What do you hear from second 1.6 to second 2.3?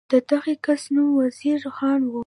خان و.